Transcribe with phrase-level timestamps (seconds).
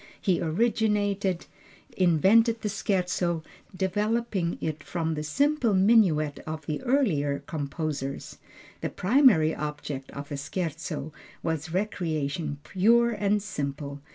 [0.19, 1.45] He originated,
[1.95, 3.43] invented the Scherzo,
[3.75, 8.39] developing it from the simple minuet of the earlier composers.
[8.81, 14.01] The primary object of the Scherzo was recreation pure and simple.